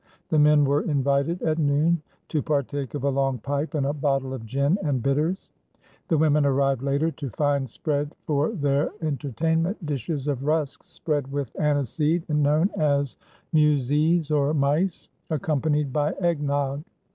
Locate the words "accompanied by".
15.29-16.13